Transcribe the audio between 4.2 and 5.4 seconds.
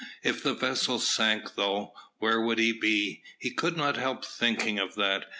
thinking of that.